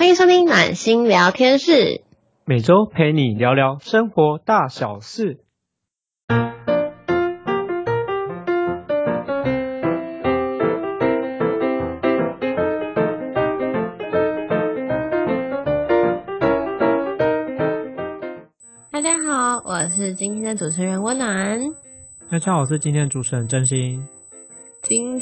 [0.00, 2.00] 欢迎收听暖心聊天室，
[2.46, 5.44] 每周陪你聊聊生活大小事。
[18.90, 21.60] 大家好，我是今天的主持人温暖。
[22.30, 24.08] 大家好，我是今天的主持人真心。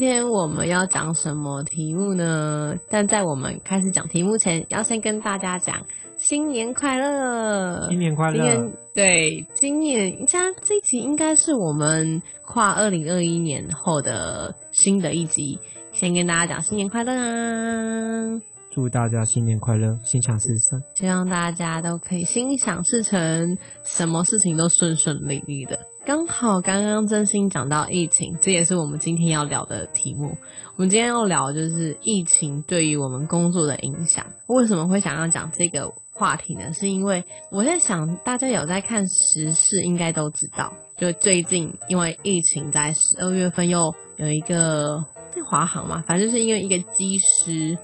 [0.09, 2.75] 今天我们要讲什么题目呢？
[2.89, 5.85] 但在我们开始讲题目前，要先跟大家讲
[6.17, 7.87] 新年快乐！
[7.91, 8.33] 新年快乐！
[8.33, 15.59] 今年对，今年加这一集应该是我们跨二零二一年后的新的一集，
[15.93, 18.41] 先跟大家讲新年快乐啊！
[18.79, 20.81] 祝大家新年快乐，心想事成。
[20.95, 25.81] 希望大家都可以心想事成，什么事情都顺顺利利的。
[26.07, 30.37] 刚好刚刚真心讲到疫情，这也是我们今天要聊的题目。
[30.77, 34.25] 我们今天要聊就是疫情对于我们工作的影响。
[34.47, 36.73] 为什么会想要讲这个话题呢？
[36.73, 45.05] 是因为我在想，大家有在看时事，应该都知道，就最近因为疫情，在十二月份又有一个。
[45.47, 47.17] 华航嘛，反正就是因为一个机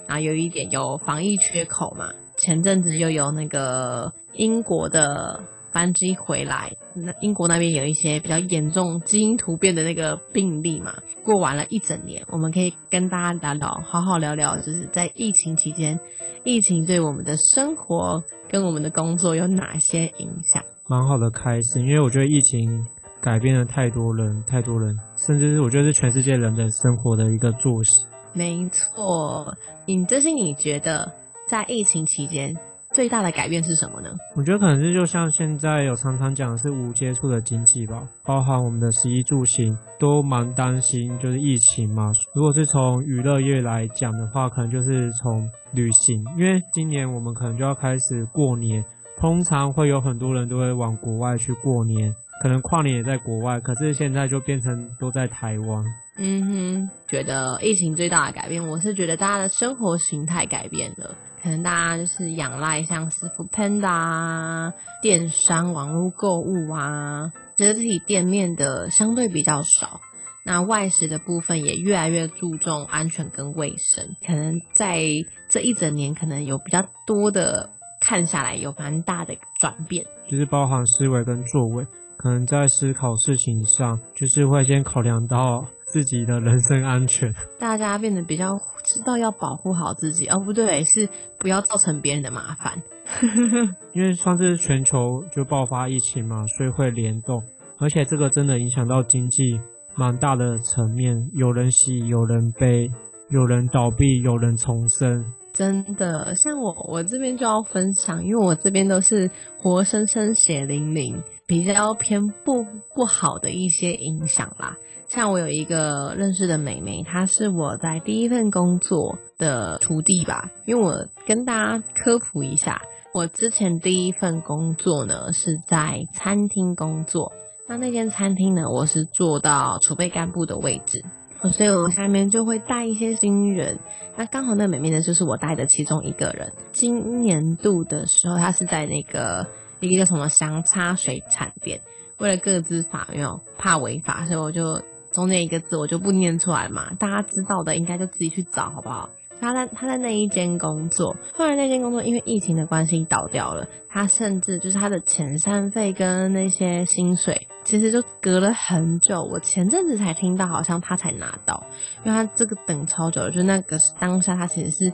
[0.07, 2.11] 啊，有一点有防疫缺口嘛。
[2.37, 10.95] 前阵子又有那个英国的班机回来，那英国那边有一些比较严重基因突变的那个病例嘛。
[11.25, 16.01] 过完了一整年，我们可以跟大家聊聊，好好聊聊，就是在疫情期间，
[16.43, 20.63] 疫情对我们的生活跟我们的工作有哪些影响？
[20.89, 22.85] 蛮好的开始，因为我觉得疫情。
[23.25, 28.05] 改变了太多人，太多人，甚至是我觉得是全世界人的生活的一个作息。
[28.35, 31.11] 没错，你这是你觉得
[31.49, 32.55] 在疫情期间
[32.93, 34.11] 最大的改变是什么呢？
[34.37, 42.13] 我觉得可能是就像现在有常常讲的是无接触的经济吧，包含我们的食衣住行都蛮担心，就是疫情嘛。
[42.35, 48.85] 如果是从娱乐业来讲的话，可能就是从旅行，因为今年我们可能就要开始过年，
[49.17, 52.15] 通常会有很多人都会往国外去过年。
[52.45, 55.83] 可能跨年也在国外，可是现在就变成都在台湾。
[56.19, 61.15] 嗯哼，觉得疫情最大的改变，我是觉得大家的生活形态改变了。
[61.43, 70.03] 可能大家就是仰赖像师傅 Panda 啊、电商、网络购物啊，实体店面的相对比较少。
[70.45, 74.17] 那外食的部分也越来越注重安全跟卫生。
[74.27, 75.01] 可能在
[75.49, 77.71] 这一整年，可能有比较多的
[78.03, 81.87] 看下来，有蛮大的转变，就是包含思维跟座位。
[82.25, 87.35] 可能在思考事情上，就是会先考量到自己的人身安全。
[87.61, 91.07] 大家变得比较知道要保护好自己，哦，不对，是
[91.39, 92.83] 不要造成别人的麻烦。
[93.93, 97.43] 因为上次全球就爆发疫情嘛，所以会联动，
[97.79, 99.61] 而且这个真的影响到经济
[99.95, 102.91] 蛮大的层面，有人喜，有人悲，
[103.29, 105.23] 有人倒闭，有人重生。
[105.55, 111.23] 真的，像我，我这边就要分享，因为我这边都是活生生血淋淋。
[111.47, 114.79] 比较偏不不好的一些影响啦，
[115.09, 120.51] 像我有一个认识的美眉，她是我在第一份工作的徒弟吧。
[120.65, 122.81] 因为我跟大家科普一下，
[123.13, 127.33] 我之前第一份工作呢是在餐厅工作，
[127.67, 131.05] 那那间餐厅呢，我是坐到储备干部的位置，
[131.53, 133.79] 所以我下面就会带一些新人。
[134.17, 136.53] 那刚好那美眉呢，就是我带的其中一个人。
[136.73, 139.47] 今年度的时候，他是在那个。
[139.81, 141.79] 一个叫什么祥差水产店，
[142.17, 144.81] 为了各自法没有怕违法，所以我就
[145.15, 149.09] 中间一个字我就不念出来嘛，大家知道的应该就自己去找好不好？
[149.41, 161.65] 他在他在那一间工作，后来那间工作因为疫情的关系倒掉了，他甚至就是他的遣散费跟那些薪水，其实就隔了很久，我前阵子才听到，好像他才拿到，
[162.05, 164.93] 因为他这个等超久了，就那个当下他其实是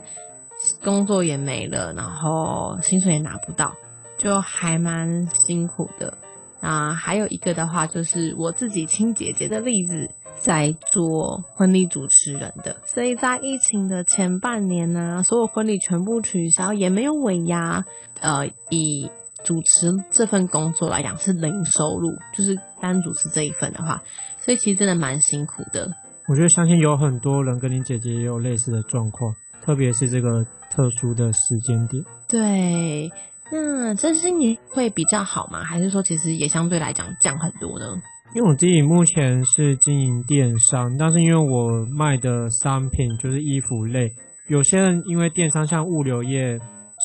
[0.83, 3.73] 工作也没了，然后薪水也拿不到。
[4.17, 6.15] 就还蛮辛苦的
[6.61, 17.83] 啊，还有一个的话就是我自己亲姐姐的例子，在做婚礼主持人的，所以在疫情的前半年呢，所有婚礼全部取消，也没有尾牙，
[18.21, 19.09] 呃，以
[19.43, 24.03] 主持这份工作来讲是零收入，就是单主持这一份的话，
[24.39, 25.91] 所以其实真的蛮辛苦的。
[26.27, 32.05] 我觉得相信有很多人跟你姐姐也有类似的状况，特别是这个特殊的时间点。
[32.27, 33.11] 对。
[33.51, 35.63] 那这些年会比较好吗？
[35.63, 38.01] 还是说其实也相对来讲降很多呢？
[38.33, 44.09] 因为我自己目前是经营电商，但是因为我卖的商品就是衣服类，
[44.47, 46.57] 有些人因为电商像物流业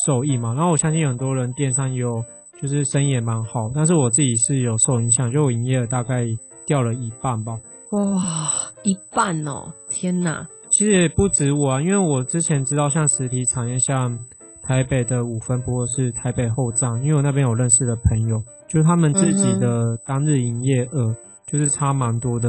[0.07, 2.23] 受益嘛，然后我相信很多人电商有
[2.63, 6.25] 就是生意也蛮好，但是我自己是有受影响，就我营业额大概
[6.65, 7.55] 掉了一半吧。
[7.91, 8.53] 哇，
[8.85, 9.73] 一半哦！
[9.91, 14.17] 天哪，其实也不止我啊，因为我之前知道像实体产业像。
[14.67, 21.15] 台北的五分或者是台北后站，因为我那边有认识的朋友，就是他们自己的当日营业额
[21.47, 22.49] 就是差蛮多的。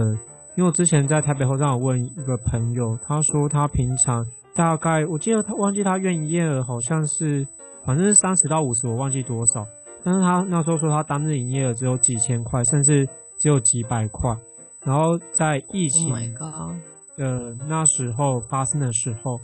[0.55, 4.25] 因为我之前在台北后站，我问一个朋友，他说他平常
[4.55, 7.45] 大概，我记得他忘记他月营业额好像是，
[7.85, 9.63] 反正是三十到五十，我忘记多少。
[10.03, 13.07] 但是他那时候说他当日营业额只有几千块，甚至
[13.39, 14.35] 只有几百块。
[14.83, 16.11] 然后在疫情
[17.15, 19.39] 的那时候发生的时候，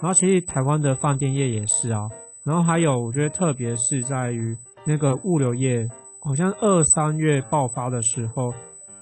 [0.00, 2.08] 然后其实台湾的饭店业也是啊。
[2.44, 5.88] 然后还有我觉得特别是在于那个物流业，
[6.20, 8.52] 好像二三月爆发的时候，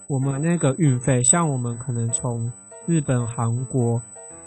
[0.09, 2.53] 我们那个运费，像我们可能从
[2.87, 4.01] 日本、韩国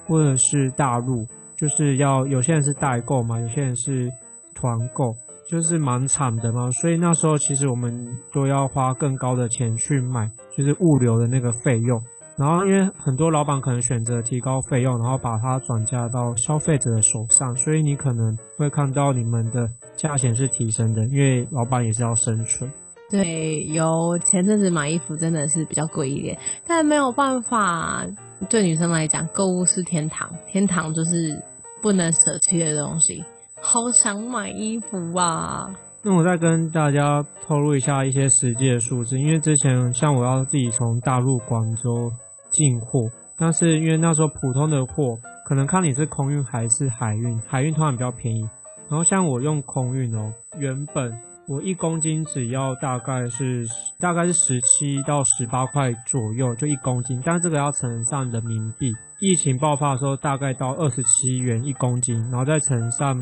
[0.08, 4.12] 或者是大陆，就是要有些人是代购嘛，有些人是
[4.54, 5.16] 团购。
[5.48, 10.28] 就是蛮惨的嘛，所以那时候其实我们都要花更高的钱去买，
[10.58, 12.02] 就是物流的那个费用。
[12.38, 22.70] 然后因为很多老板可能选择提高费用，然后把它转嫁到消费者的手上，所以你可能会看到你们的价钱是提升的，因为老板也是要生存。
[23.10, 26.38] 对，有前阵子买衣服真的是比较贵一点，
[26.68, 28.06] 但没有办法，
[28.50, 31.42] 对女生来讲，购物是天堂，天堂就是
[31.82, 33.24] 不能舍弃的东西。
[33.62, 35.74] 好想买衣服啊！
[36.04, 42.12] 那我再跟大家透露一下一些实际的数字，因为之前像我要自己从大陆广州
[42.52, 48.42] 进货，但是因为那时候普通的货可能看你是空运还是海运，海运通常比较便宜。
[48.88, 51.18] 然后像我用空运哦，原本
[51.48, 53.66] 我一公斤只要大概是
[54.00, 58.94] 大概是十七到十八块左右，就一公斤，但这个要乘上人民币。
[59.20, 63.18] 疫情爆发的时候大概到二十七元一公斤，然后再乘上。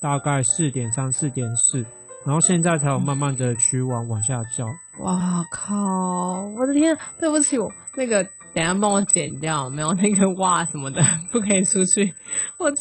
[0.00, 1.84] 大概四点三、四点四，
[2.24, 4.66] 然后现在才有慢慢的趋往往下降。
[5.00, 6.46] 哇靠！
[6.58, 8.24] 我的天，对不起，我那个
[8.54, 12.14] 等下帮我剪掉，没有那个哇什么的，不可以出去。
[12.58, 12.72] 我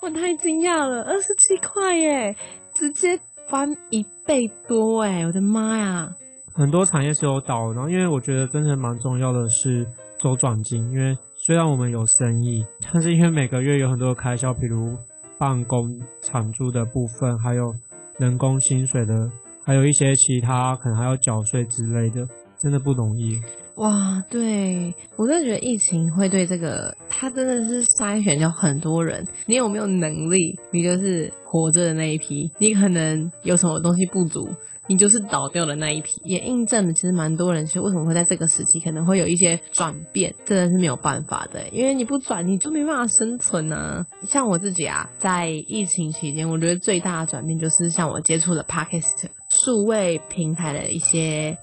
[0.00, 2.36] 我太惊讶了，二十七块耶，
[2.74, 5.26] 直接翻一倍多哎！
[5.26, 6.10] 我的妈呀！
[6.54, 9.84] 很多产业是有倒，然后因为我觉得真的蛮重要的是
[10.20, 14.96] 周转金，因为虽然我们有生意，但是因为每个月有很多开销，比如。
[15.38, 17.74] 办公产租的部分，还有
[18.18, 19.30] 人工薪水的，
[19.64, 22.26] 还有一些其他可能还要缴税之类的，
[22.58, 23.40] 真的不容易。
[23.76, 29.26] 哇，对我真的觉得疫情会对这个，它真的是筛选掉很多人。
[29.46, 34.48] 你有没有能力，你就是活着的那一批；你可能有什么东西不足。
[34.90, 44.06] 你就是倒掉的那一批，也印证了其实蛮多人其实为什么会在这个时期可能会有一些转变，真的是没有办法的，因为你不转你就没办法生存啊。
[44.26, 51.58] 像我自己啊，在疫情期间，我觉得最大的转变就是像我接触的 Podcast 数位平台的一些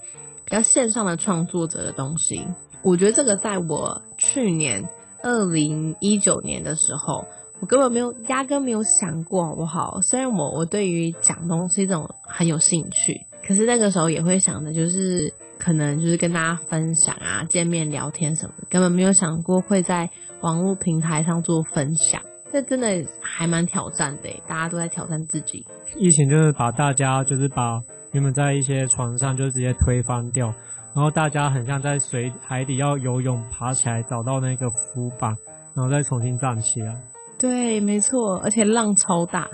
[0.46, 2.46] 比较线上的创作者的东西，
[2.82, 4.00] 我觉得这个在我
[4.36, 4.86] 去年
[5.22, 7.24] 二零一九年的时候。
[7.58, 10.02] 我根本没有，压根没有想过，好不好？
[10.02, 20.10] 虽然我我对于讲东西这种很有兴趣，可是那个时候也会想的，就是可能就是跟大家分享啊，见面聊天什么的，根本没有想过会在
[20.42, 22.20] 网络平台上做分享。
[22.52, 25.64] 这真的还蛮挑战的，大家都在挑战自己。
[25.96, 27.80] 疫情就是把大家就是把
[28.12, 30.52] 原本在一些床上就直接推翻掉，
[30.96, 35.36] 然后大家很像在水海底要游泳，爬起来找到那个浮板，
[35.74, 36.96] 然后再重新站起来。
[37.38, 39.46] 对，没错，而且浪超大，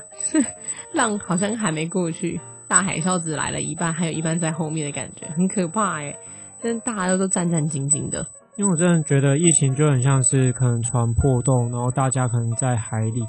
[0.95, 6.15] 浪好像还没过去，大海啸只来了一半，还有一半在后面的感觉，很可怕哎！
[6.63, 8.25] 真的大家都战战兢兢的。
[8.57, 13.27] 因为我真的觉得疫情就很像是可能船破洞，然后大家可能在海里，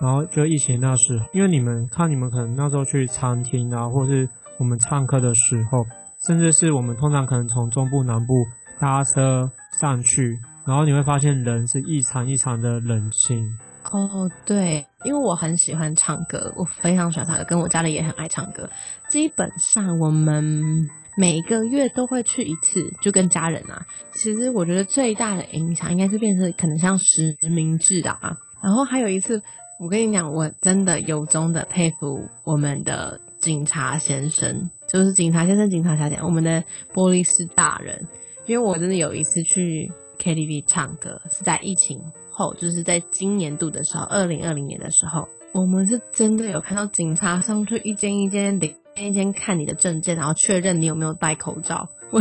[0.00, 5.84] 然后就疫情那时，因为你们看你们可能那时候去餐厅啊，或是我们唱歌的时候，
[6.26, 8.34] 甚至是我们通常可能从中部南部
[8.80, 13.46] 搭车上去，然后你会发现人是异常异常的冷清。
[13.92, 18.68] 哦，对，因为我很喜欢唱歌，我非常喜欢唱歌，跟我家里也很爱唱歌。
[19.08, 23.86] 基本上我们每个月都会去一次，就跟家人啊。
[24.12, 28.36] 其实我觉得最大的影响应该是变成可能像实名制的啊。
[28.60, 29.40] 然后还有一次，
[29.78, 38.04] 我跟你讲，我真的由衷的佩服我们的警察先生，就是警察先生、警察小姐，我们的玻璃是大人。
[38.44, 39.88] 因为我真的有一次去
[40.18, 42.00] KTV 唱歌，是在疫情。
[42.32, 51.88] 后就是在今年度的时候，二零二零年的时候，我们是真的有看到警察上去一间一间的，一间看你的证件，然后确认你有没有戴口罩。
[52.10, 52.20] 我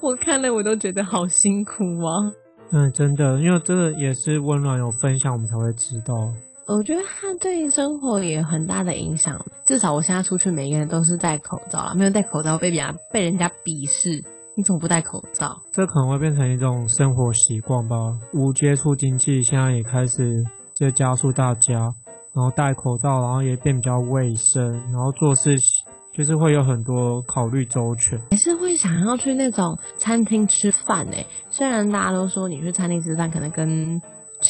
[0.00, 2.32] 我看了我都觉得好辛苦啊。
[2.70, 6.32] 嗯，真的，因为真的也是温暖有分享，我们才会知道。
[6.74, 9.44] 我觉得它对生活也有很大的影响。
[9.66, 14.24] 至少我现在出去，每个人都是戴口罩了，没有戴口罩被别人被人家鄙视。
[14.54, 15.60] 你怎么不戴口罩？
[15.70, 17.96] 这可能会变成一种生活习惯吧。
[18.32, 21.94] 无接触经济现在也开始在加速大家，
[22.34, 28.18] 然后戴口罩，然后也变比较卫生，然后做事情就是会有很多考虑周全。
[28.30, 34.00] 还是会想要去那种餐厅吃饭诶，虽然大家都说你去餐厅吃饭可能跟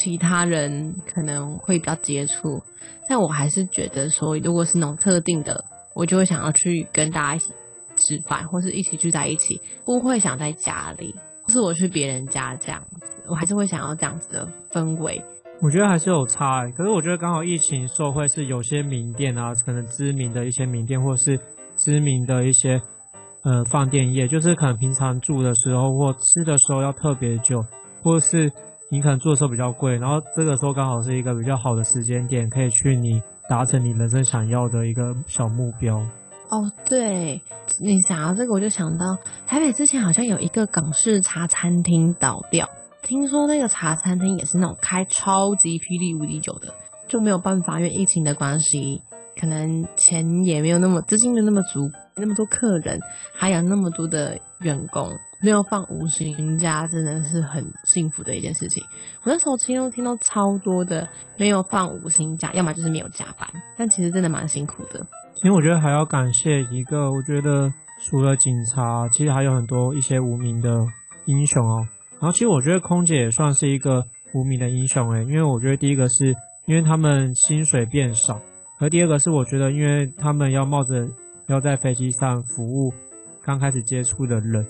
[0.02, 2.60] 其他人可能会比较接触，
[3.08, 7.52] 但我还是觉得说，如果是那种特定的，我就会想要去跟大家一起
[7.96, 15.22] 吃饭，或是一起聚在一起，不会想在家里，或是我去别人家这样子，我还是会想要这样子的氛围。
[15.60, 21.38] 我觉得还是有差，可是我觉得刚好疫情受惠是有些名店啊，可能知名的一些名店，或是
[21.76, 22.82] 知名的一些
[23.44, 27.64] 呃饭店业，就是可能平常住的时候或吃的时候要特别久，
[28.02, 28.50] 或是
[28.92, 35.96] 你可能住的时候比较贵，然后这个时候刚好是一个比较好的时间点，可以去你达成你人生想要的一个小目标。
[36.50, 37.40] 哦，对
[37.80, 42.68] 你想到这个，我就想到台北之前好像有一个港式茶餐厅倒掉。
[43.02, 46.74] 听说那个茶餐厅也是那种开超级霹雳无敌酒的，
[47.12, 49.02] 就没有办法，因为疫情的关系，
[49.38, 52.98] 可能钱也没有那么资金没那么足，那么多客人，
[53.34, 58.82] 还有那么多的员工，没有放五星假，真的是很幸福的一件事情。
[59.24, 65.06] 我那时候听都听到超多的没有放五星假，要么就是没有加班，但其实真的蛮辛苦的。
[65.34, 70.86] 其实我觉得还要感谢一个，我觉得除了警察，其实还有很多一些无名的
[71.26, 71.86] 英雄哦。
[72.20, 76.34] 然后其实我觉得空姐也算是一个无名的英雄诶，因为我觉得第一个是
[76.66, 78.40] 因为他们薪水变少，
[78.78, 81.08] 而第二个是我觉得因为他们要冒着
[81.48, 82.92] 要在飞机上服务
[83.42, 84.64] 刚开始接触的人，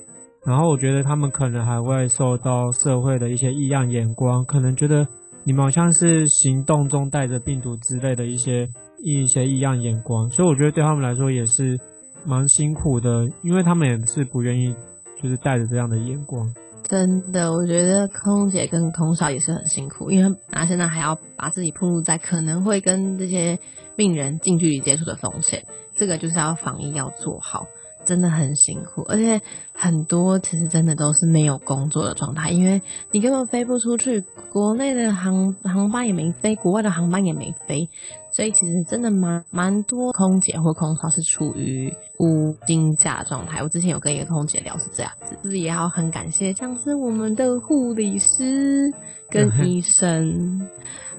[0.46, 5.06] 然后我觉得他们可能还会受到社会的一些异样眼光，可能觉得
[5.44, 8.66] 你们好像是行动中带着病毒之类的一些
[9.04, 11.78] 一些异样眼光，所以我觉得对他们来说也是
[12.24, 14.74] 蛮辛苦的，因为他们也是不愿意
[15.20, 16.48] 就是带着这样的眼光。
[16.92, 23.58] 真的，我觉得空姐跟空少也是很辛苦，因为啊现在还要把自己暴露在可能会跟这些
[23.96, 25.64] 病人近距离接触的风险，
[25.96, 27.64] 这个就是要防疫要做好。
[28.04, 29.40] 真的很辛苦，而且
[29.82, 34.20] 很多其实真的都是没有工作的状态，因为你根本飞不出去，
[34.52, 37.88] 国内的航航班也没飞，国外的航班也没飞，
[38.30, 43.60] 所以其实真的蛮蛮多空姐或空少是处于无薪假状态。
[43.60, 48.94] 我之前有跟一个空姐聊是这样子，就是也要很感谢像是我们的护理师
[49.28, 50.64] 跟医生。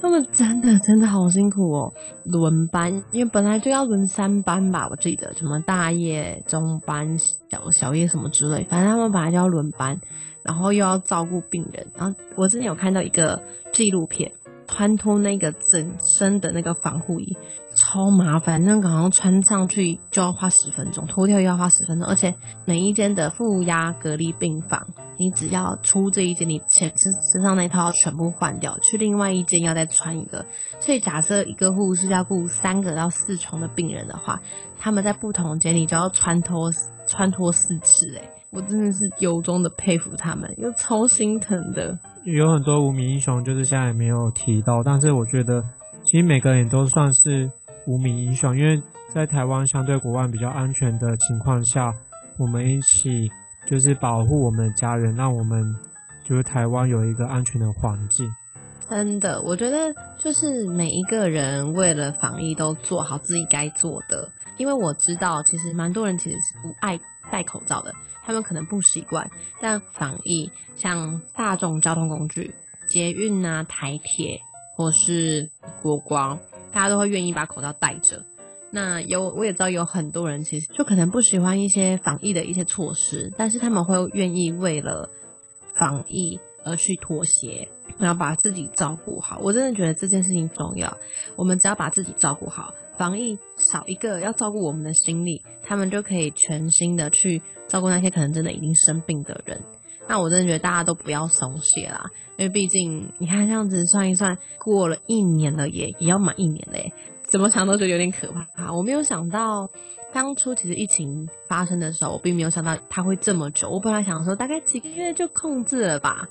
[0.02, 1.94] 他们真的真的好辛苦哦，
[2.26, 7.18] 轮班，因为本来就要轮三班吧，我记得什么大夜、中班、
[7.84, 10.00] 小夜什么之类，反正他们本来就要轮班，
[10.42, 11.88] 然后又要照顾病人。
[11.98, 14.32] 然后我之前有看到一个纪录片。
[14.66, 17.38] 穿脱那个整身的那个防护衣
[17.76, 22.34] 超麻烦，那个好像穿上去就要花十分钟，脱掉又要花十分钟，而且
[22.66, 24.88] 每一间的负压隔离病房，
[25.24, 30.46] 你只要出这一间，你前身身上那套全部换掉，去另外一间要再穿一个。
[30.82, 34.42] 所以假设一个护士要顾三个到四床的病人的话，
[34.78, 36.72] 他们在不同间你就要穿脱
[37.08, 41.98] 穿脱四次，哎，我真的是由衷的佩服他们，又超心疼的。
[42.26, 45.64] 有很多无名英雄，就是现在也没有提到，但是我觉得
[46.04, 47.50] 其实每个人都算是
[47.88, 48.82] 无名英雄，因为
[49.14, 51.94] 在台湾相对国外比较安全的情况下，
[52.38, 53.30] 我们一起
[53.74, 55.76] 就是保护我们的家人，让我们
[56.24, 58.32] 就是台湾有一个安全的环境。
[58.88, 67.00] 真的，我觉得就是每一个人为了防疫都做好自己该做的，因为我知道其实蛮多人其实是不爱
[67.32, 67.92] 戴口罩的。
[68.24, 69.28] 他们可能不习惯，
[69.60, 72.54] 但防疫像大众交通工具、
[72.88, 74.40] 捷运啊、台铁
[74.76, 75.50] 或是
[75.82, 76.38] 国光，
[76.72, 78.24] 大家都会愿意把口罩戴着。
[78.76, 85.08] 那有我也知道有很多人其实就可能不喜欢一些防疫的一些措施，但是他们会愿意为了
[85.76, 87.68] 防疫而去妥协，
[88.00, 89.38] 然后把自己照顾好。
[89.44, 90.98] 我真的觉得这件事情重要，
[91.36, 92.74] 我们只要把自己照顾好。
[92.98, 99.62] 防疫少一个要照顾我们的心理，他们就可以全心的去照顾那些可能真的已经生病的人。
[100.08, 106.92] 那我真的觉得大家都不要松懈啦，因为毕竟你看这样子算一算，过了一年了也也要满一年嘞，
[107.34, 108.72] 怎么想都觉得有点可怕。
[108.72, 109.68] 我没有想到
[110.14, 113.72] 当初其实疫情发生的时候，我并没有想到它会这么久。
[113.72, 116.28] 我本来想说大概几个月就控制了吧。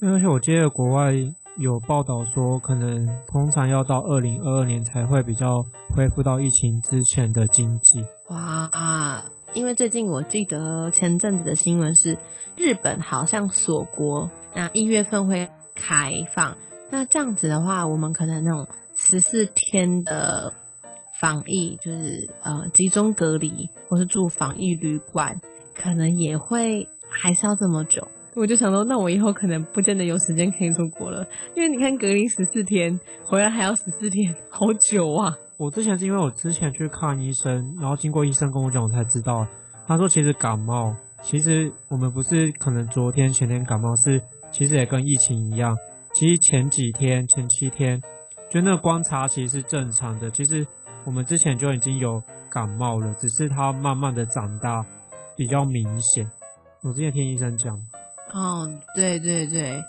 [0.00, 1.12] 而且我记得国外。
[1.56, 8.04] 有报道说，可能通常要到二零二二年才会比较恢复到疫情之前的经济。
[8.28, 12.18] 哇，因为最近我记得前阵子的新闻是，
[12.56, 16.56] 日本好像锁国，那一月份会开放。
[16.90, 18.66] 那这样子的话，我们可能那种
[19.14, 20.52] 十四天的
[21.20, 25.40] 防疫，就是呃集中隔离或是住防疫旅馆，
[25.72, 28.08] 可能也会还是要这么久。
[28.34, 35.36] 我就想说，那我以后可能不见得有时间可以出国了，因为你看隔离十四天，回来还要十四天，好久啊！
[35.58, 39.46] 我之前是因为我之前去看医生，然后经过医生跟我讲，我才知道，
[39.86, 45.76] 他说其实感冒，其实我们不是可能昨天前天感冒，是其实也跟疫情一样，
[46.12, 48.02] 其实前几天前七天，
[48.54, 50.64] 就那个观察其实是正常的，其实
[51.04, 54.86] 我们之前就已经有感冒了，只是它慢慢的长大
[55.36, 56.30] 比较明显。
[56.80, 57.76] 我之前听医生讲。
[58.32, 59.82] 哦，对对对，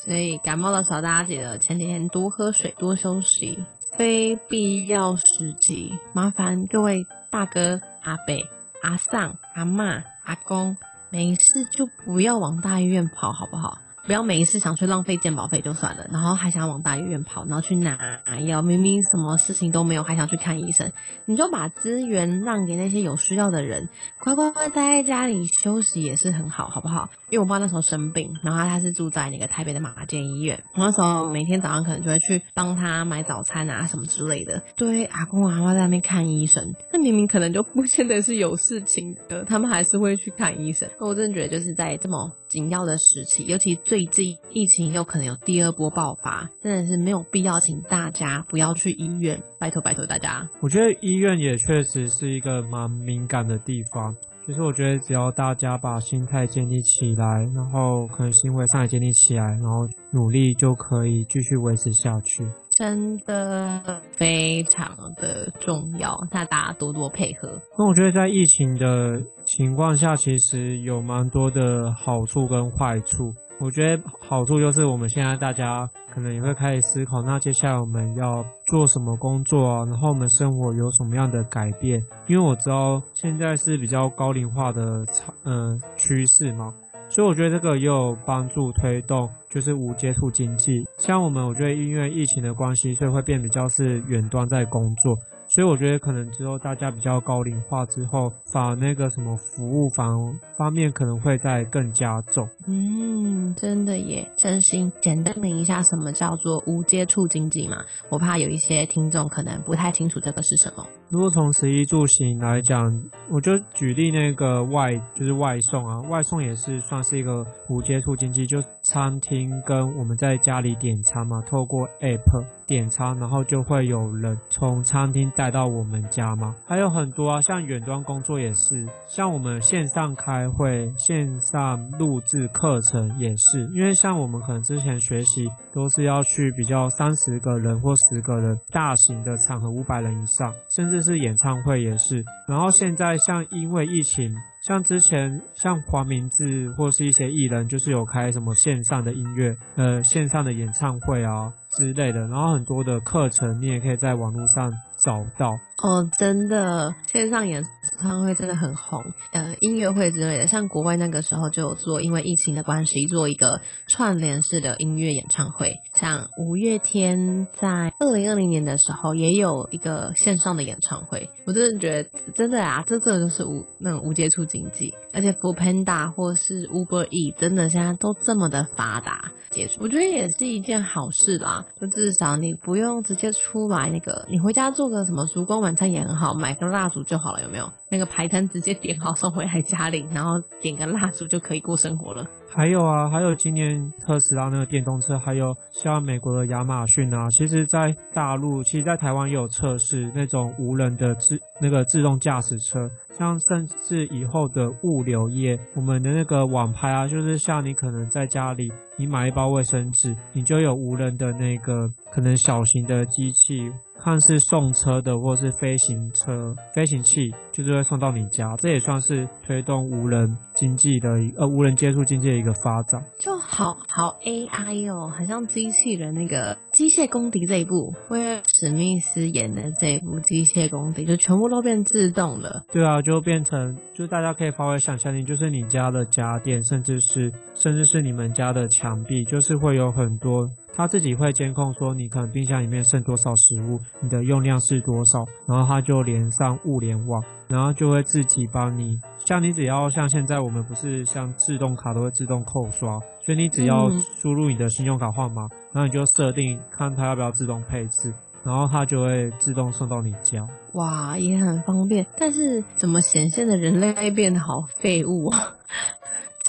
[0.00, 3.64] 所以感冒的时候，大家记得前几天多喝水，多休息，
[3.96, 8.34] 非必要时期，麻烦各位大哥、阿伯、
[8.82, 10.76] 阿丧、阿妈、阿公，
[11.08, 13.78] 没事就不要往大医院跑，好不好？
[14.10, 17.96] 不要每一次想去浪费健保费就算了，然后还想往大医院跑，然后去拿
[18.44, 20.90] 药，明明什么事情都没有，还想去看医生，
[21.26, 23.88] 你就把资源让给那些有需要的人，
[24.18, 27.08] 乖乖乖待在家里休息也是很好，好不好？
[27.30, 40.88] 因为我爸那时候生病，然后他是住在那个台北的马健医院，我那时候每天早上可能就会去帮他买早餐啊什么之类的，对阿公阿妈在那边看医生，那明明可能就不见得是有事情的，他们还是会去看医生。
[41.00, 43.70] 那我真的觉得就是在这么紧要的时期，尤其。
[43.84, 50.48] 最近疫情又可能有第二波爆发，真的是没有必要，请大家不要去医院，拜托拜托大家。
[50.60, 54.14] 我觉得医院也确实是一个蛮敏感的地方，
[54.46, 62.46] 就是我觉得只要大家把心态建立起，然后可能是因为上海建立起来，然后努力就可以继续维持下去。
[62.70, 67.50] 真的非常的重要，那大家多多配合。
[67.78, 73.34] 那我觉得在疫情的情况下，其实有蛮多的好处跟坏处。
[73.58, 79.84] 我觉得好处就是我们现在大家可能也会开始思考，那接下来我们要做什么工作啊？
[79.86, 82.04] 然后我们生活有什么样的改变？
[82.26, 85.04] 因为我知道现在是比较高龄化的
[85.44, 86.74] 嗯趋势嘛，
[87.08, 90.84] 所以我觉得这个也有帮助推动，就是无接触经济。
[90.98, 95.16] 像我们，我觉得因为疫情的关系，所以会变比较是远端在工作。
[95.52, 102.48] 所以我觉得可能之后大家比较高龄化之后，反而那个什么服务方方面可能会再更加重。
[102.68, 107.84] 嗯，真的耶，真心简单明一下什我们叫做无接触经济嘛？
[108.08, 110.86] 我怕有一些听众可能不太清楚这个是什么。
[111.10, 112.90] 如果从食衣住行来讲，
[113.28, 126.54] 我就举例那个外就是外送啊，外送也是算是一个无接触经济，就餐厅跟我们在家里点餐嘛，透过 app 点餐，然后就会有人从餐厅带到我们家嘛。
[126.64, 141.00] 还有很多啊，像远端工作也是，像我们线上开会、线上录制课程也是，因为像我们可能之前学习都是要去比较三十个人或十个人大型的场合，五百人以上，甚至。
[141.00, 155.52] 是演唱会也是，然后现在像因为疫情，像之前像黄明志或是一些艺人，就是有开什么线上的音乐，呃，线上的演唱会啊之类的，然后很多的课程你也可以在网络上找到。
[155.82, 157.64] 哦，真的，线上演
[157.98, 165.76] 唱会真的很红，呃，音乐会之类的，像国外那个时候就有做，因为疫情的关系，做一个串联式的音乐演唱会。
[165.94, 185.70] 像五月天在二零二零年的时候也有一个线上的演唱会，我真的觉得真的啊，这这就是无那种无接触经济，而且 Food Panda 或是 Uber E 真的现在都这么的发达，接触我觉得也是一件好事啦，就至少你不用直接出来那个，你回家做个什么烛光晚。
[185.70, 187.72] 餐也很好，买个蜡烛就好了，有没有？
[187.90, 192.24] 那个排摊直接点好送回来家里，然后点个蜡烛就可以过生活了。
[192.52, 202.88] 还有啊，还有今年特斯拉那个电动车，还有像美国的亚马逊啊，其实在大陆，其实在台湾也有测试那种无人的自那个自动驾驶车。
[203.16, 213.70] 像甚至以后的物流业，我们的那个网拍啊，就是像你可能在家里，你买一包卫生纸，你就有无人的那个可能小型的机器，
[214.02, 218.54] 看是送车的或是飞行车、飞行器，就是会送到你家。
[218.58, 223.02] 这也算是推动无人经济的呃无人接触经济的一个发展。
[223.18, 232.62] 就好好 AI 哦，很像机器人那个机械公敌这一部，威尔史密斯演的这一部机械公敌，就全部都变自动了。
[232.72, 233.00] 对啊。
[233.00, 240.46] 就变成，就大家可以发挥想象力，就是你家的家电，甚至是甚至是你们家的墙壁，就是会有很多，
[240.80, 255.42] 它自己会监控说你可能冰箱里面剩多少食物，你的用量是多少，然后它就连上物联网，然后就会自己帮你，像你只要像现在我们不是像自动卡都会自动扣刷，所以你只要输入你的信用卡号码，
[255.74, 258.14] 然后你就设定看它要不要自动配置。
[258.42, 262.06] 然后它就会自动送到你家，哇，也很方便。
[262.16, 265.56] 但是怎么显现的人类变得好废物啊？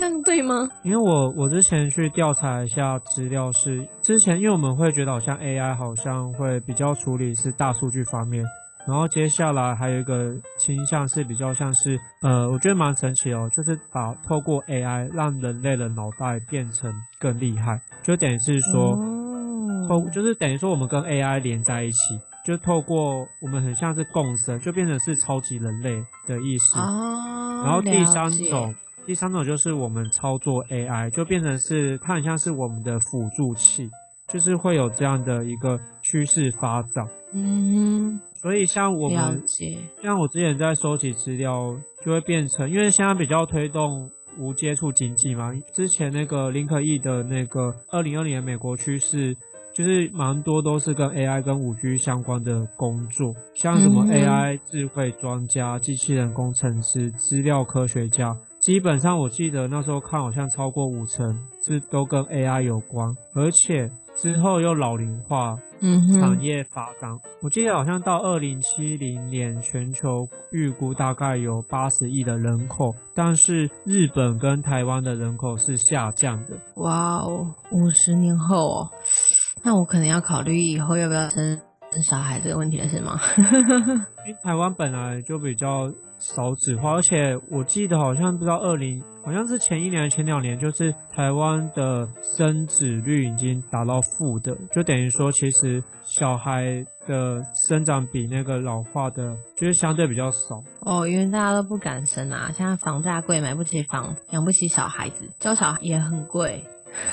[0.02, 0.68] 这样对吗？
[0.82, 8.44] 因为我我之前去调查一下资料是，之前因为我们会觉得好像 AI 好像会比较处理是大数据方面，
[8.88, 18.96] 然后接下来还有一个倾向是比较像是，呃，我觉得蛮神奇哦，就是把透过 AI 让人类的脑袋变成更厉害，就等于是说，
[19.88, 26.80] 透就是等于说我们跟 AI 连在一起，就透过我们很像是共生，就变成是超级人类的意思。
[26.80, 28.74] 哦，然后第三种。
[29.06, 33.90] 第三种就是我们操作 AI，就变成是它很像是我们的辅助器，
[34.28, 37.06] 就是会有这样的一个趋势发展。
[37.34, 39.44] 嗯，所以像我们，
[40.02, 45.52] 像我之前在收集资料，就会变成，因为现在比较推动无接触经济嘛。
[45.74, 49.36] 之前那个林可义的那个二零二零年美国趋势，
[49.74, 58.38] 就是蛮多都是跟 AI 跟五 G 相关的工作，像什么 AI 智慧专家、机器人工程师、资料科学家。
[58.62, 67.10] 基本上我记得那时候看好像超过五成是都跟 AI 有关，而且之后又老龄化，嗯，产业发展，
[67.42, 76.56] 我记得好像到二零七零年全球预估大概有八十亿的人口，但是日本跟台湾的人口是下降的。
[76.76, 78.90] 哇哦，五十年后哦，
[79.64, 81.60] 那我可能要考虑以后要不要生
[81.92, 83.20] 生小孩这个问题了，是吗？
[84.24, 85.92] 因为台湾本来就比较。
[86.34, 100.64] 少子化，而且我记得好像不知道二零，好像是前一年前两年，就是台湾的生子率已经达到负的，就等于说其实小孩的生长比那个老化的，就是相对比较少。
[100.80, 106.64] 哦，因为大家都不敢生啊，现在房价贵，买不起房，养不起小孩子，教小孩也很贵，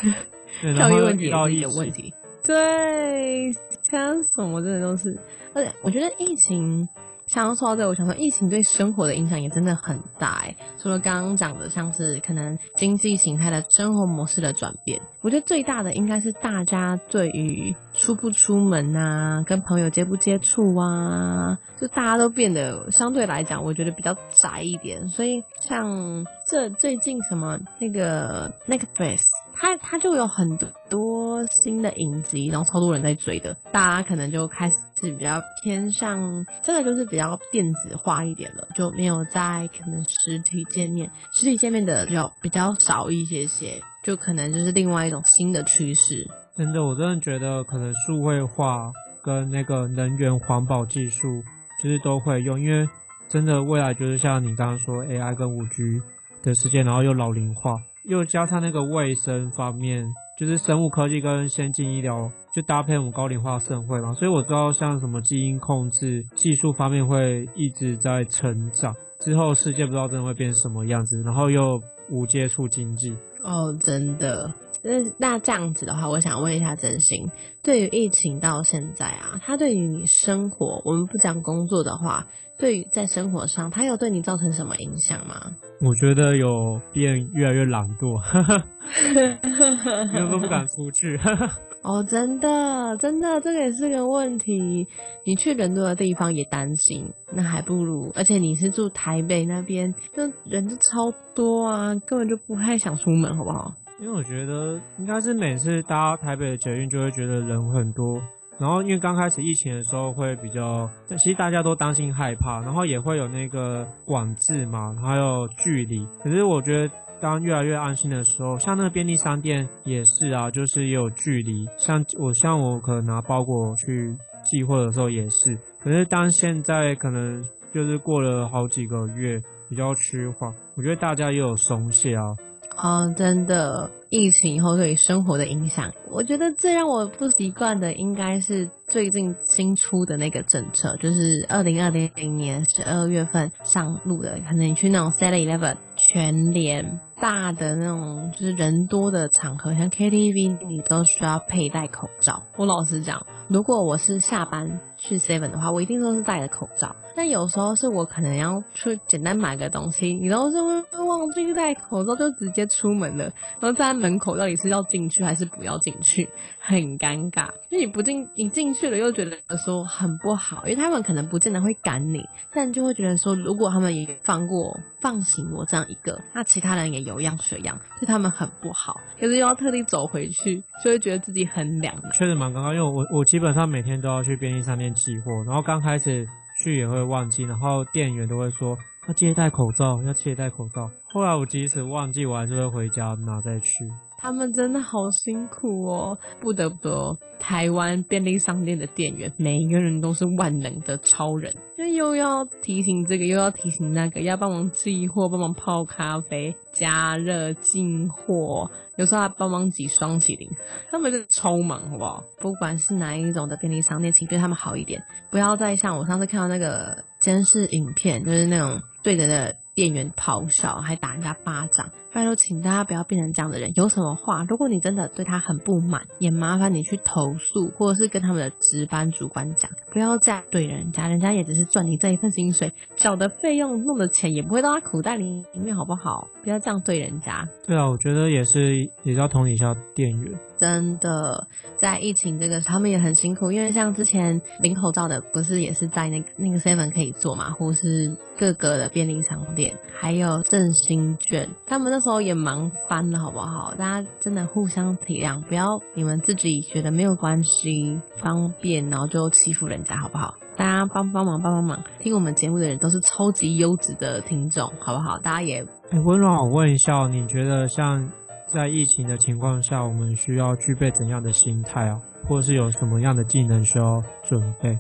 [0.78, 2.14] 教育问题也是一个问题。
[2.44, 3.52] 对，
[3.82, 5.18] 现在什么真的都是，
[5.54, 6.88] 而且我觉得疫情。
[7.28, 10.56] 想要说到这，我想说，疫情对生活的影响也真的很大哎。
[10.78, 17.74] 除了刚刚讲的，像是可能经济形态的生活模式的转变，我觉得最大的应该是大家对于
[18.08, 25.10] 出不出门啊，跟朋友接不接触啊，就大家都变得相对来讲，我觉得比较宅一点。
[25.10, 30.56] 所以像这最近什么那个那个 face，它它就有很
[30.88, 34.78] 多新的影集，然后超多人在追的，大家可能就开始。
[35.00, 46.26] 是比较偏向，真的就是比较电子化一点了，就没有在可能实体见面，实体见面的就比较少一些些，就可能就是另外一种新的趋势。
[46.56, 48.90] 真的，我真的觉得可能数位化
[49.22, 51.42] 跟那个能源环保技术，
[51.82, 52.88] 就是都会用，因为
[53.28, 56.00] 真的未来就是像你刚刚说 AI 跟五 G
[56.42, 57.76] 的时间，然后又老龄化，
[58.08, 60.04] 又加上那个卫生方面。
[60.38, 74.48] 就是生物科技跟先进医疗就搭配我们高龄化社会嘛，所以我知道像什么基因控制技术方面会一直在成长，之后世界不知道真的会变什么样子，然后又无接触经济哦，真的。
[74.80, 77.28] 那那这样子的话，我想问一下真心，
[77.64, 82.24] 对于疫情到现在啊，它对于你生活，我们不讲工作的话。
[82.58, 85.40] 对于在生活上，它有对你造成什么影响吗？
[85.80, 88.20] 我觉得有变越来越懒惰，
[90.12, 91.18] 因为都不敢出去。
[91.82, 94.86] 哦，真的，真的，这个也是个问题。
[95.24, 103.72] 你去人多的地方也担心，那还不如，而且你是住台北那边，那人就超多啊，根本就不太想出门，好不好？
[104.00, 108.20] 因为我觉得应该是每次搭台北的捷运，就会觉得人很多。
[108.58, 116.06] 然后因为刚开始疫情的时候会比较，其实大家都担心害怕，然后也会有那个管制嘛，还有距离。
[116.22, 121.68] 可是我觉得当越来越安心的时候，像那个便利商店也是啊，就是也有距离。
[121.76, 125.56] 像我像我可能拿包裹去寄货的时候也是。
[125.80, 132.34] 可是当现在可能就是过了好几个月比较趋缓，我觉得大家也有松懈啊。
[132.76, 152.42] 啊，真的，疫情以后对生活的影响，我觉得最让我不习惯的应该是最近新出的那个政策，就是二零二零年十二月份上路的，可能你去那种 Seven Eleven 全联大的那种就是人多的场合，像 KTV，你都需要佩戴口罩。
[152.56, 156.94] 我老实讲，如果我是下班去 Seven 的话，我一定都是戴着口罩。
[157.16, 163.24] 但有时候是我可能要去简单买个东西，你都是会忘记戴口罩，就直接出门了，
[163.58, 166.28] 然后站在门口到底是要进去还是不要进去，
[166.60, 167.48] 很尴尬。
[167.70, 179.00] 因为你不进，你进去了又觉得说很不好，因为他们可能不见得会赶你，但就会觉得说，如果他们也放过、放行我这样一个，那其他人也有样学样，对他们很不好。
[179.18, 181.92] 可是又要特地走回去，就会觉得自己很凉。
[182.12, 186.28] 确实蛮尴尬，因为我我基本上每天都要去便利商店寄货，然后刚开始。
[186.60, 190.90] 去也会忘记，然后店员都会说：“要记得戴口罩，要记得戴口罩。
[191.12, 193.88] 后来我即使忘记，我还是会回家拿再去。
[194.20, 210.50] 他们真的好辛苦哦，不得不说，台湾便利商店的店员每一个人都是万能的超人，因为又要提醒这个，又要提醒那个，要帮忙寄货，帮忙泡咖啡、加热、进货，有时候还帮忙挤双麒麟，
[210.90, 211.07] 他们
[211.38, 212.24] 超忙，好不好？
[212.40, 219.54] 不管是哪一种的便利商店，请对他们好一点，不要再像我上次看到那个监视影片，就是那种对着的。
[219.78, 223.70] 店员咆哮，还打人家巴掌，拜托，请大家不要变成这样的人。
[223.76, 236.26] 有什么话，如果你真的对他很不满，也麻烦你去投诉，或者是跟他们的值班主管讲，不要这样对人家，人家也只是赚你这一份薪水，缴的费用弄的钱也不会到他口袋里里面，好不好？
[236.42, 237.48] 不要这样对人家。
[237.64, 240.34] 对啊，我觉得也是，也要同理一下店员。
[240.68, 241.46] 真的，
[241.78, 253.72] 在疫情这个，他们也很辛苦，因为像之前领口罩的，不是也是在那那个 seven 可以做嘛，或是各个的便利商店，还有振兴券，他们那时候也忙翻了，好不好？
[253.78, 260.34] 大家真的互相体谅，不要你们自己觉得没有关系、方便，然后就欺负人家，好不好？
[260.54, 261.82] 大家帮帮忙，帮帮忙！
[261.98, 265.18] 听我们节目的人都是超级优质的听众，好不好？
[265.18, 268.10] 大家也，哎，温柔，我问一下，你觉得像？
[268.48, 274.78] 在疫情的情况下，我们需要具备怎样的心态啊，或是有什么样的技能需要准备？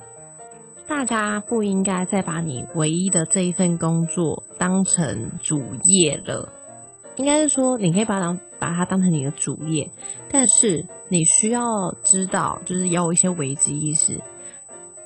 [0.88, 6.48] 大家不应该再把你唯一的这一份工作当成主业了。
[7.16, 9.90] 应该是说，你可以把它把它当成你的主业，
[10.30, 14.20] 但是你需要知道，就是要有一些危机意识。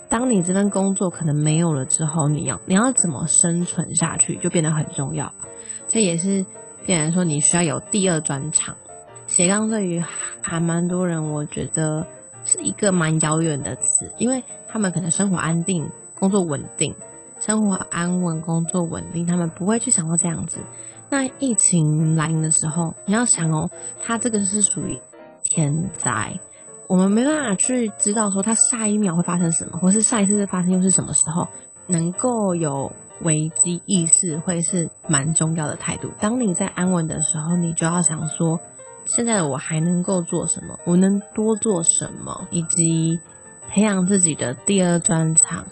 [0.08, 5.32] 当你这份工作可能没有了之后，你要你要怎么生存下去，就变得很重要。
[5.88, 6.46] 这也是。
[6.84, 8.76] 必然说你需要有第二专长，
[9.26, 10.02] 斜杠对于
[10.40, 12.06] 还蛮多人，我觉得
[12.44, 16.94] 是一个蛮遥远的词，因为他们可能生活安定，工作稳定，
[17.40, 20.58] 生活安稳，工作稳定，他们不会去想到这样子。
[21.08, 23.70] 那疫情来临的时候，你要想哦，
[24.02, 24.98] 它这个是属于
[25.44, 26.40] 天灾，
[26.88, 31.48] 我们没办法去知道说它下一秒会发生什么，或是下一次发生又是什么时候，
[31.86, 32.92] 能够有。
[33.20, 36.10] 危机意识会是蛮重要的态度。
[36.18, 38.58] 当你在安稳的时候，你就要想说，
[39.04, 40.80] 现在我还能够做什么？
[40.84, 42.48] 我能多做什么？
[42.50, 43.20] 以及
[43.68, 45.66] 培养自己的第二专长，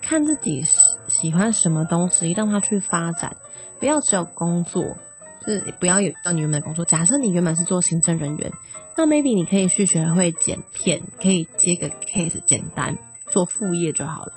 [0.00, 0.62] 看自己
[1.08, 3.34] 喜欢什么东西，让他去发展。
[3.80, 4.96] 不要只有工作，
[5.44, 6.84] 就是不要有到你原本的工作。
[6.84, 8.52] 假设你原本是做行政人员，
[8.96, 12.96] 那 maybe 你可以去学会剪片，可以接个 case，简单
[13.26, 14.32] 做副业就好了。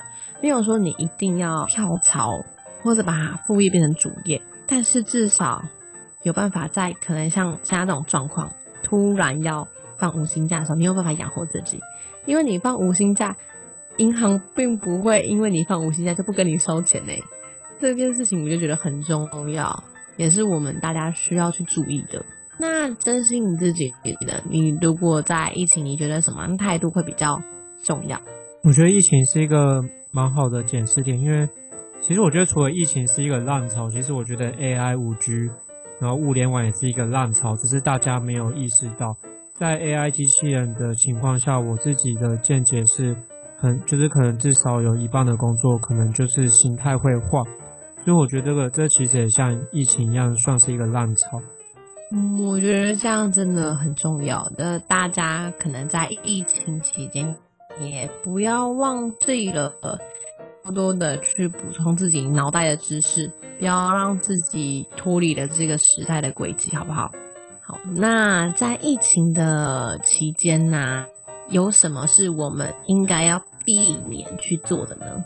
[0.46, 2.46] 没有说你一定要跳槽。
[2.84, 5.66] 或者把副业变成主业，但是至少
[6.22, 8.54] 有办法在可能像现在这种状况，
[8.84, 11.80] 突然要放无薪假的时候，你有办法养活自己。
[12.28, 13.36] 因为你放无薪假，
[13.98, 17.14] 银行并不会因为你放无薪假就不跟你收钱呢。
[17.82, 19.84] 这件事情我就觉得很重要，
[20.16, 22.24] 也是我们大家需要去注意的。
[22.60, 23.92] 那珍惜你自己
[24.28, 27.42] 的，你如果在疫情，你觉得什么态度会比较
[27.86, 28.20] 重要？
[28.64, 31.48] 我觉得疫情是一个蛮好的检视点，因为。
[32.08, 35.50] 其实我觉得，除了疫情是一个浪潮，其实我觉得 AI、五 G，
[36.00, 39.18] 然后物联网也是一个浪潮，只是大家没有意识到。
[39.56, 43.16] 在 AI 机器人的情况下，我自己的见解是，
[43.58, 47.44] 很就是可能至少有一半的工作可能就是形态会换，
[48.04, 51.42] 所以我觉得这个这其实也像疫情一样，算是一个浪潮。
[52.12, 54.44] 嗯，我觉得这样真的很重要。
[54.56, 57.36] 的大家可能在疫情期间，
[57.80, 59.74] 也不要忘记了。
[60.64, 67.12] 多多的去补充自己脑袋的知识，不要让自己脱离了这个时代的轨迹，好不好？
[67.62, 71.06] 好，那在疫情的期间呢，
[71.50, 75.24] 有什么是我们应该要避免去做的呢？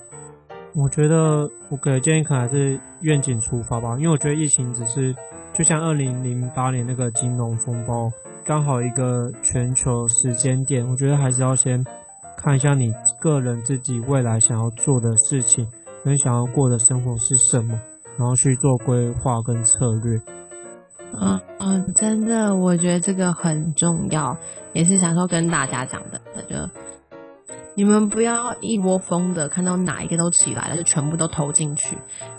[0.76, 5.16] 我觉得我给的建议可能还是愿景出发吧，因为我觉得疫情只是
[5.54, 8.12] 就像二零零八年那个金融风暴，
[8.44, 11.82] 刚好一个全球时间点，我觉得还是要先。
[12.42, 15.68] 看一下你个人自己未来想要做的事情，
[16.06, 17.78] 跟想要过的生活是什么，
[18.18, 20.22] 然后去做规划跟策略。
[21.20, 24.38] 嗯嗯，真的，我觉得这个很重要，
[24.72, 26.56] 也是想说跟大家讲的，就
[27.76, 31.98] 你们不要一窝蜂的看到哪一个都起来了就全部都投进去，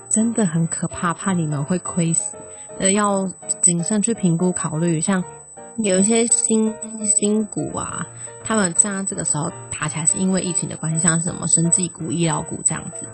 [0.09, 2.39] 真的很可怕，怕你们会亏死。
[2.79, 3.29] 呃，要
[3.61, 5.23] 谨慎去评估考虑，像
[5.77, 6.73] 有一些新
[7.05, 8.07] 新股啊。
[8.51, 13.09] 他们像这个时候爬起来，是因为疫情的关系，像什么生技股、医疗股这样子。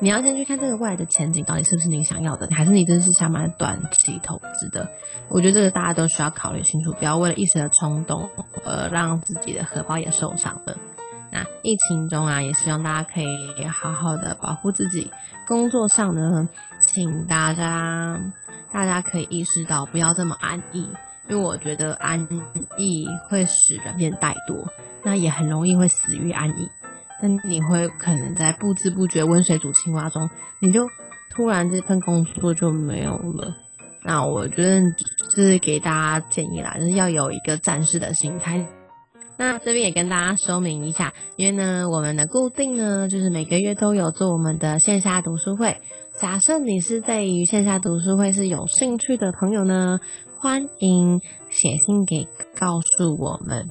[0.00, 4.90] 你要先去看这个未来的前景到底是不是你想要的，还是你真是想买短期投资的？
[5.30, 8.28] 我觉得这个大家都需要考虑清楚，不要为了一时的冲动
[8.66, 10.76] 而让自己的荷包也受伤了。
[11.32, 15.10] 那疫情中啊，也希望大家可以好好的保护自己。
[15.48, 18.20] 工作上呢，请大家
[18.70, 20.90] 大家可以意识到不要这么安逸，
[21.30, 22.26] 因为我觉得安
[22.76, 24.66] 逸会使人变怠惰，
[25.04, 26.68] 那也很容易会死于安逸。
[27.22, 30.88] 那你会可能在不知不觉温水煮青蛙中，你就
[31.30, 33.54] 突然这份工作就没有了。
[34.02, 34.82] 那我觉得
[35.32, 38.66] 是给大家建议啦，就是要有一个战士的心态。
[39.36, 45.80] 那这边也跟大家说明一下，因为呢，我们的固定呢，就是每个月都有做我们的线下读书会。
[46.20, 50.00] 假设你是对于线下读书会是有兴趣的朋友呢，
[50.38, 52.28] 欢迎写信给
[52.58, 53.70] 告诉我们。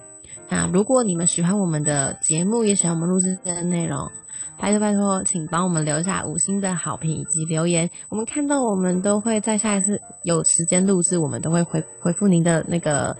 [0.49, 4.09] 那如果你们喜欢我们的节目，也喜欢我们录制的内容，
[4.57, 7.91] 拜托拜托，请帮我们留下五星的好评以及留言。
[8.09, 13.15] 我们看到我们都会在下一次有时间录制，我们都会回回复您的那个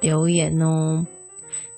[0.00, 1.06] 留言哦。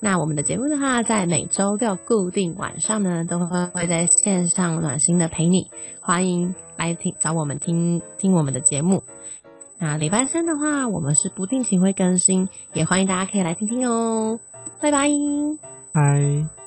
[0.04, 5.70] 那我们的节目的话，在每周六固定晚上呢，都会会在线上暖心的陪你，
[6.02, 9.02] 欢迎来听找我们听听我们的节目。
[9.78, 14.38] 那礼拜三的话，我们是不定期会更新，也欢迎大家可以来听听哦。
[14.78, 15.08] 拜拜。
[15.94, 16.63] 拜。